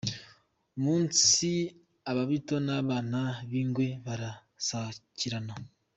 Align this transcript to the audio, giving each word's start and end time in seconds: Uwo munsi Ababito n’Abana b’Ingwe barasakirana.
Uwo 0.67 0.77
munsi 0.83 1.49
Ababito 2.09 2.55
n’Abana 2.65 3.19
b’Ingwe 3.49 3.87
barasakirana. 4.05 5.53